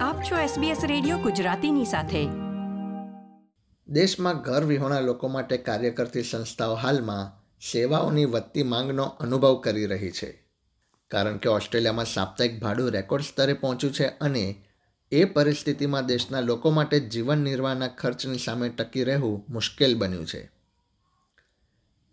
આપ 0.00 0.22
છો 0.22 0.60
SBS 0.60 0.76
radio 0.86 1.18
ગુજરાતીની 1.18 1.84
સાથે. 1.84 2.28
દેશમાં 3.88 4.42
ઘર 4.42 4.64
વિહોણા 4.64 5.00
લોકો 5.00 5.28
માટે 5.28 5.56
કાર્ય 5.56 5.90
કરતી 5.90 6.22
સંસ્થાઓ 6.22 6.74
હાલમાં 6.74 7.42
સેવાઓની 7.72 8.24
વધતી 8.24 8.62
માંગનો 8.62 9.04
અનુભવ 9.04 9.54
કરી 9.54 9.86
રહી 9.86 10.10
છે. 10.10 10.44
કારણ 11.10 11.36
કે 11.36 11.48
ઓસ્ટ્રેલિયામાં 11.48 12.04
સાપ્તાહિક 12.04 12.60
ભાડું 12.62 12.90
રેકોર્ડ 12.90 13.22
સ્તરે 13.22 13.52
પહોંચ્યું 13.52 13.92
છે 13.92 14.06
અને 14.06 14.54
એ 15.12 15.24
પરિસ્થિતિમાં 15.24 16.06
દેશના 16.06 16.40
લોકો 16.40 16.70
માટે 16.70 17.00
જીવન 17.00 17.38
નિર્વાહના 17.38 17.88
ખર્ચની 17.88 18.38
સામે 18.38 18.68
ટકી 18.68 19.04
રહેવું 19.04 19.44
મુશ્કેલ 19.48 19.98
બન્યું 19.98 20.26
છે. 20.26 20.50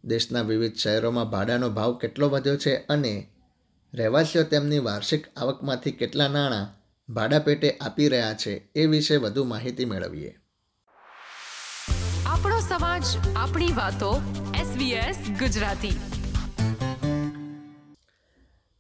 દેશના 0.04 0.42
વિવિધ 0.42 0.76
શહેરોમાં 0.76 1.30
ભાડાનો 1.30 1.70
ભાવ 1.70 1.98
કેટલો 1.98 2.30
વધ્યો 2.30 2.58
છે 2.58 2.76
અને 2.76 3.28
રહેવાસીઓ 3.94 4.44
તેમની 4.44 4.80
વાર્ષિક 4.80 5.38
આવકમાંથી 5.38 5.92
કેટલા 5.92 6.28
નાણાં 6.28 6.77
ભાડા 7.10 7.40
પેટે 7.40 7.78
આપી 7.82 8.08
રહ્યા 8.08 8.34
છે 8.34 8.70
એ 8.76 8.86
વિશે 8.86 9.16
વધુ 9.16 9.44
માહિતી 9.44 9.86
મેળવીએ. 9.86 10.40
આપણો 12.26 12.60
સમાજ 12.60 13.04
આપણી 13.36 13.74
વાતો 13.74 14.22
SBS 14.56 15.16
ગુજરાતી. 15.40 16.00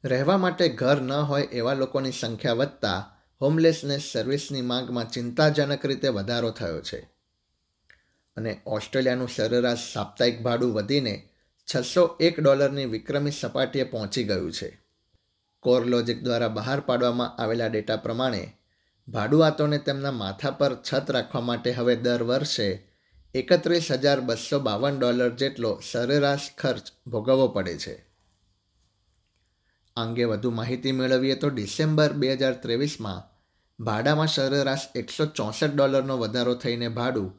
રહેવા 0.04 0.38
માટે 0.38 0.70
ઘર 0.70 1.02
ન 1.02 1.12
હોય 1.12 1.42
એવા 1.42 1.74
લોકોની 1.74 2.12
સંખ્યા 2.12 2.54
વધતા 2.54 3.18
હોમલેસનેસ 3.42 4.10
સર્વિસની 4.14 4.62
માંગમાં 4.62 5.10
ચિંતાજનક 5.10 5.86
રીતે 5.86 6.08
વધારો 6.08 6.52
થયો 6.52 6.82
છે. 6.82 7.10
અને 8.36 8.62
ઓસ્ટ્રેલિયાનું 8.66 9.30
સરેરાશ 9.30 9.78
સાપ્તાહિક 9.94 10.42
ભાડું 10.42 10.74
વધીને 10.74 11.30
છસો 11.76 12.18
એક 12.20 12.40
ડોલરની 12.40 12.86
વિક્રમી 12.86 13.32
સપાટીએ 13.32 13.84
પહોંચી 13.84 14.24
ગયું 14.24 14.52
છે. 14.52 14.87
કોરલોજિક 15.68 16.24
દ્વારા 16.24 16.56
બહાર 16.58 16.80
પાડવામાં 16.80 17.36
આવેલા 17.38 17.68
ડેટા 17.68 17.96
પ્રમાણે, 17.96 18.44
ભાડુઆતોને 19.08 19.80
તેમના 19.80 20.12
માથા 20.12 20.52
પર 20.52 20.74
છત 20.82 21.10
રાખવા 21.10 21.42
માટે 21.42 21.72
હવે 21.72 21.96
દર 21.96 22.24
વર્ષે 22.24 22.68
એકત્રીસ 23.36 23.88
હજાર 23.92 24.20
બસો 24.22 24.60
બાવન 24.60 25.00
ડોલર 25.00 25.34
જેટલો 25.36 25.72
સરેરાશ 25.92 26.48
ખર્ચ 26.58 26.86
ભોગવવો 27.08 27.48
પડે 27.48 27.78
છે. 27.78 27.96
અંગે 29.98 30.26
વધુ 30.26 30.52
માહિતી 30.52 30.92
મેળવીએ 30.92 31.36
તો 31.36 31.50
ડિસેમ્બર 31.50 32.14
બે 32.14 32.36
હજાર 32.36 32.54
ત્રેવીસમાં 32.54 33.28
ભાડામાં 33.80 34.28
સરેરાશ 34.28 34.88
એકસો 34.96 35.26
ચોસઠ 35.26 35.74
ડોલરનો 35.74 36.18
વધારો 36.18 36.54
થઈને 36.54 36.90
ભાડું 36.90 37.30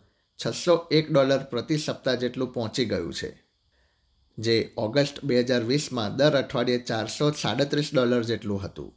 છસો 0.41 0.75
એક 0.91 1.13
ડોલર 1.13 1.43
પ્રતિ 1.51 1.79
સપ્તાહ 1.79 2.15
જેટલું 2.15 2.53
પહોંચી 2.53 2.85
ગયું 2.85 3.13
છે. 3.13 3.48
જે 4.39 4.75
ઓગસ્ટ 4.77 5.25
બે 5.25 5.41
હજાર 5.41 5.63
વીસમાં 5.63 6.17
દર 6.17 6.43
અઠવાડિયે 6.43 6.79
ચારસો 6.79 7.31
સાડત્રીસ 7.31 7.91
ડોલર 7.95 8.23
જેટલું 8.23 8.63
હતું. 8.63 8.95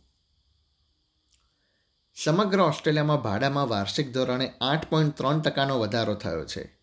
સમગ્ર 2.15 2.59
ઓસ્ટ્રેલિયામાં 2.59 3.21
ભાડામાં 3.21 3.69
વાર્ષિક 3.69 4.13
ધોરણે 4.13 4.53
આઠ 4.61 4.89
પોઈન્ટ 4.89 5.17
ત્રણ 5.17 5.41
ટકાનો 5.41 5.79
વધારો 5.79 6.13
થયો 6.13 6.45
છે. 6.45 6.79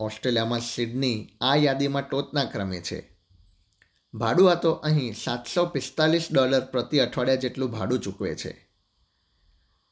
ઓસ્ટ્રેલિયામાં 0.00 0.60
સિડની 0.60 1.28
આ 1.40 1.54
યાદીમાં 1.56 2.08
ટોચના 2.08 2.44
ક્રમે 2.44 2.80
છે. 2.80 3.16
ભાડું 4.14 4.50
આ 4.50 4.54
તો 4.54 4.72
અહીં 4.72 5.14
સાતસો 5.14 5.66
પિસ્તાલીસ 5.66 6.28
ડોલર 6.32 6.60
પ્રતિ 6.60 6.98
અઠવાડિયા 6.98 7.36
જેટલું 7.36 7.70
ભાડું 7.70 8.00
ચૂકવે 8.00 8.34
છે. 8.34 8.68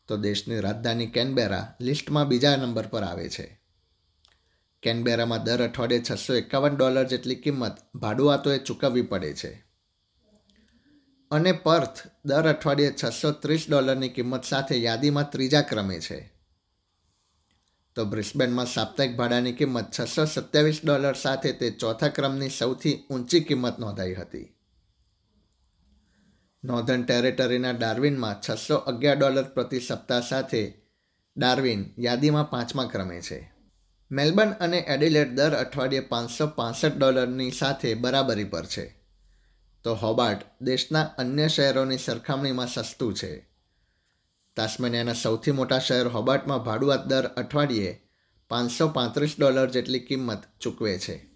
તો 0.09 0.17
દેશની 0.17 0.61
રાજધાની 0.61 1.07
કેનબેરા 1.07 1.77
લિસ્ટમાં 1.81 2.29
બીજા 2.29 2.57
નંબર 2.57 2.87
પર 2.87 3.03
આવે 3.03 3.29
છે. 3.29 3.62
કેનબેરામાં 4.83 5.45
દર 5.45 5.69
અઠવાડિયે 5.69 6.03
છસો 6.11 6.35
એકાવન 6.35 6.77
ડોલર 6.77 7.05
જેટલી 7.05 7.35
કિંમત 7.35 7.77
ભાડુઆતોએ 7.95 8.59
ચૂકવવી 8.59 9.03
પડે 9.03 9.35
છે. 9.35 9.65
અને 11.31 11.53
પર્થ 11.53 11.99
દર 12.25 12.49
અઠવાડિયે 12.49 12.95
છસો 13.05 13.31
ત્રીસ 13.31 13.67
ડોલરની 13.69 14.09
કિંમત 14.09 14.45
સાથે 14.45 14.77
યાદીમાં 14.77 15.31
ત્રીજા 15.31 15.61
ક્રમે 15.61 16.01
છે. 16.01 16.33
તો 17.95 18.05
બ્રિસ્બેનમાં 18.05 18.67
સાપ્તાહિક 18.67 19.17
ભાડાની 19.17 19.53
કિંમત 19.53 19.91
છસો 20.01 20.25
સત્યાવીસ 20.25 20.81
ડોલર 20.85 21.15
સાથે 21.15 21.53
તે 21.53 21.71
ચોથા 21.71 22.09
ક્રમની 22.09 22.49
સૌથી 22.49 23.05
ઊંચી 23.11 23.41
કિંમત 23.41 23.79
નોંધાઈ 23.79 24.15
હતી. 24.15 24.55
નોર્ધન 26.65 27.03
ટેરેટરીના 27.03 27.71
ડાર્વિનમાં 27.71 28.37
છસો 28.41 28.77
અગિયાર 28.77 29.17
ડોલર 29.17 29.43
પ્રતિ 29.43 29.81
સપ્તાહ 29.81 30.21
સાથે 30.21 30.83
ડાર્વિન 31.37 31.95
યાદીમાં 31.99 32.51
પાંચમા 32.51 32.85
ક્રમે 32.85 33.21
છે. 33.21 33.62
મેલબર્ન 34.13 34.51
અને 34.51 34.79
એડિલેટ 34.79 35.35
દર 35.35 35.55
અઠવાડિયે 35.55 36.01
પાંચસો 36.01 36.47
પાંસઠ 36.47 36.97
ડોલરની 36.97 37.51
સાથે 37.51 37.95
બરાબરી 37.95 38.45
પર 38.45 38.65
છે. 38.65 38.97
તો 39.85 39.95
હોબાર્ટ 39.95 40.43
દેશના 40.61 41.01
અન્ય 41.01 41.49
શહેરોની 41.49 41.99
સરખામણીમાં 41.99 42.67
સસ્તું 42.67 43.15
છે. 43.15 43.49
તાસ્મેનિયાના 44.57 45.13
સૌથી 45.13 45.51
મોટા 45.51 45.79
શહેર 45.79 46.07
હોબાર્ટમાં 46.07 46.59
ભાડુઆત 46.59 47.07
દર 47.07 47.27
અઠવાડિયે 47.27 48.03
પાંચસો 48.49 48.89
પાંત્રીસ 48.89 49.35
ડોલર 49.39 49.71
જેટલી 49.71 49.99
કિંમત 49.99 50.43
ચૂકવે 50.61 50.99
છે. 50.99 51.33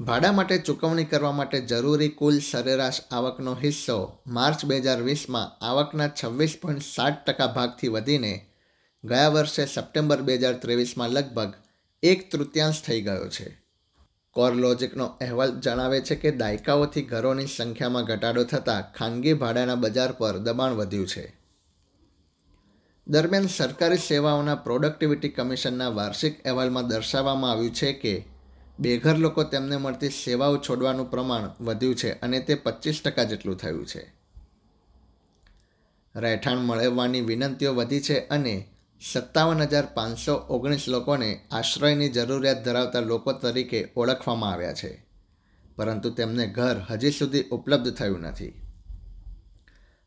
ભાડા 0.00 0.32
માટે 0.32 0.58
ચૂકવણી 0.58 1.04
કરવા 1.04 1.32
માટે 1.32 1.60
જરૂરી 1.60 2.08
કુલ 2.08 2.38
સરેરાશ 2.38 3.00
આવકનો 3.10 3.54
હિસ્સો 3.54 4.22
માર્ચ 4.26 4.64
બે 4.64 4.78
હજાર 4.78 5.02
વીસમાં 5.02 5.64
આવકના 5.64 6.08
છવ્વીસ 6.08 6.58
પોઈન્ટ 6.62 6.82
સાત 6.82 7.26
ટકા 7.26 7.46
ભાગથી 7.46 7.88
વધીને 7.88 8.47
ગયા 9.04 9.28
વર્ષે 9.28 9.66
સપ્ટેમ્બર 9.66 10.22
બે 10.22 10.34
હજાર 10.36 10.54
ત્રેવીસમાં 10.54 11.10
લગભગ 11.10 11.52
એક 12.02 12.30
તૃતીયાંશ 12.30 12.82
થઈ 12.82 13.02
ગયો 13.02 13.28
છે. 13.28 13.62
કોરલોજિકનો 14.32 15.04
અહેવાલ 15.04 15.60
જણાવે 15.60 16.00
છે 16.00 16.14
કે 16.14 16.30
દાયકાઓથી 16.30 17.02
ઘરોની 17.02 17.46
સંખ્યામાં 17.46 18.04
ઘટાડો 18.04 18.44
થતાં 18.44 18.92
ખાનગી 18.92 19.32
ભાડાના 19.32 19.74
બજાર 19.74 20.12
પર 20.12 20.38
દબાણ 20.38 20.72
વધ્યું 20.72 21.06
છે. 21.06 21.36
દરમિયાન 23.08 23.46
સરકારી 23.46 23.96
સેવાઓના 23.96 24.54
પ્રોડક્ટિવિટી 24.54 25.28
કમિશનના 25.28 25.88
વાર્ષિક 25.88 26.44
અહેવાલમાં 26.44 26.88
દર્શાવવામાં 26.88 27.50
આવ્યું 27.50 27.74
છે 27.74 27.92
કે 27.92 28.24
બેઘર 28.78 29.18
લોકો 29.18 29.42
તેમને 29.42 29.76
મળતી 29.76 30.08
સેવાઓ 30.08 30.56
છોડવાનું 30.56 31.10
પ્રમાણ 31.10 31.64
વધ્યું 31.64 31.94
છે 31.94 32.20
અને 32.20 32.40
તે 32.40 32.54
પચીસ 32.54 33.02
ટકા 33.04 33.22
જેટલું 33.22 33.56
થયું 33.56 33.86
છે. 33.86 34.12
રહેઠાણ 36.16 36.58
મળવાની 36.58 37.20
વિનંતીઓ 37.20 37.74
વધી 37.74 38.00
છે 38.00 38.18
અને 38.18 38.66
સત્તાવન 39.00 39.62
હજાર 39.62 39.86
પાંચસો 39.94 40.34
ઓગણીસ 40.34 40.88
લોકોને 40.88 41.40
આશ્રયની 41.50 42.08
જરૂરિયાત 42.08 42.64
ધરાવતા 42.64 43.00
લોકો 43.00 43.32
તરીકે 43.32 43.88
ઓળખવામાં 43.96 44.52
આવ્યા 44.52 44.72
છે, 44.72 45.06
પરંતુ 45.76 46.10
તેમને 46.10 46.46
ઘર 46.46 46.76
હજી 46.90 47.10
સુધી 47.10 47.42
ઉપલબ્ધ 47.42 47.94
થયું 47.94 48.20
નથી. 48.20 48.62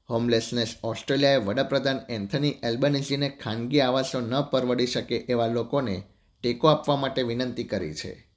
હોમલેસનેસ 0.10 0.76
ઓસ્ટ્રેલિયાએ 0.84 1.38
વડાપ્રધાન 1.38 2.00
એન્થની 2.10 2.50
એલ્બનિઝીને 2.64 3.30
ખાનગી 3.30 3.82
આવાસો 3.82 4.20
ન 4.20 4.42
પરવડી 4.42 4.88
શકે 4.88 5.18
એવા 5.18 5.48
લોકોને 5.48 6.04
ટેકો 6.44 6.68
આપવા 6.68 6.96
માટે 6.96 7.22
વિનંતી 7.22 7.64
કરી 7.64 7.94
છે. 7.94 8.28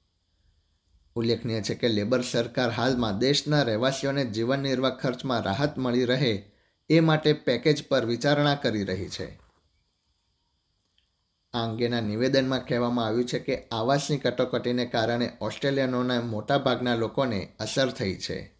ઉલ્લેખનીય 1.15 1.61
છે 1.61 1.75
કે 1.75 1.87
લેબર 1.87 2.21
સરકાર 2.21 2.69
હાલમાં 2.69 3.19
દેશના 3.19 3.63
રહેવાસીઓને 3.63 4.25
જીવન 4.25 4.59
નિર્વાહ 4.59 4.91
ખર્ચમાં 4.91 5.43
રાહત 5.43 5.77
મળી 5.77 6.05
રહે 6.05 6.43
એ 6.89 6.99
માટે 6.99 7.33
પેકેજ 7.33 7.87
પર 7.87 8.05
વિચારણા 8.05 8.55
કરી 8.55 8.83
રહી 8.83 9.09
છે. 9.09 9.44
આ 11.55 11.63
અંગેના 11.63 11.99
નિવેદનમાં 11.99 12.65
કહેવામાં 12.65 13.05
આવ્યું 13.05 13.25
છે 13.25 13.39
કે 13.39 13.67
આવાસની 13.67 14.17
કટોકટીને 14.17 14.85
કારણે 14.85 15.31
ઓસ્ટ્રેલિયનોના 15.41 16.21
મોટાભાગના 16.21 16.95
લોકોને 16.95 17.53
અસર 17.59 17.89
થઈ 17.89 18.15
છે. 18.15 18.55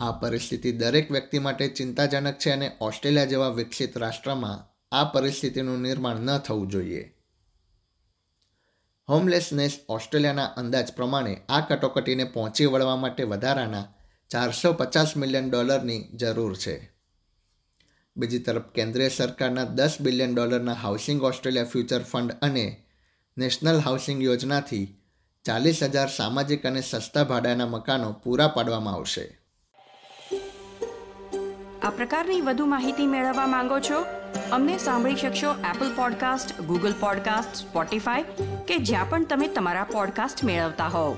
આ 0.00 0.12
પરિસ્થિતિ 0.12 0.72
દરેક 0.72 1.10
વ્યક્તિ 1.10 1.38
માટે 1.38 1.68
ચિંતાજનક 1.68 2.38
છે 2.38 2.50
અને 2.50 2.76
ઓસ્ટ્રેલિયા 2.80 3.24
જેવા 3.24 3.48
વિકસિત 3.48 3.98
રાષ્ટ્રમાં 3.98 4.68
આ 4.92 5.04
પરિસ્થિતિનું 5.04 5.80
નિર્માણ 5.80 6.16
ન 6.16 6.38
થવું 6.38 6.68
જોઈએ. 6.68 7.14
હોમલેસનેસ 9.08 9.80
ઓસ્ટ્રેલિયાના 9.88 10.44
અંદાજ 10.44 10.92
પ્રમાણે 10.92 11.42
આ 11.48 11.60
કટોકટીને 11.60 12.24
પહોંચી 12.24 12.66
વળવા 12.66 12.96
માટે 12.96 13.22
વધારાના 13.22 13.94
ચારસો 14.30 14.72
પચાસ 14.72 15.16
મિલિયન 15.16 15.50
ડોલરની 15.50 16.08
જરૂર 16.14 16.56
છે. 16.56 16.97
બીજી 18.18 18.38
તરફ 18.38 18.62
કેન્દ્રીય 18.62 19.08
સરકારના 19.08 19.64
દસ 19.64 19.96
બિલિયન 20.00 20.34
ડોલરના 20.34 20.72
હાઉસિંગ 20.72 21.22
ઓસ્ટ્રેલિયા 21.22 21.64
ફ્યુચર 21.64 22.02
ફંડ 22.02 22.32
અને 22.42 22.84
નેશનલ 23.38 23.78
હાઉસિંગ 23.78 24.24
યોજનાથી 24.24 25.02
ચાલીસ 25.44 25.82
હજાર 25.82 26.08
સામાજિક 26.08 26.66
અને 26.66 26.80
સસ્તા 26.80 27.24
ભાડાના 27.24 27.66
મકાનો 27.66 28.12
પૂરા 28.12 28.48
પાડવામાં 28.48 28.94
આવશે. 28.94 29.38
આ 31.82 31.90
પ્રકારની 31.90 32.40
વધુ 32.40 32.66
માહિતી 32.66 33.06
મેળવવા 33.06 33.46
માંગો 33.46 33.78
છો? 33.78 34.04
અમને 34.52 34.78
સાંભળી 34.78 35.16
શકશો 35.16 35.54
Apple 35.74 35.96
podcast 35.96 36.60
Google 36.60 36.94
podcast 37.00 37.54
Spotify 37.54 38.22
કે 38.68 38.76
જ્યાં 38.76 39.10
પણ 39.10 39.24
તમે 39.24 39.48
તમારા 39.48 39.84
પોડકાસ્ટ 39.84 40.44
મેળવતા 40.44 40.86
હોવ. 40.86 41.16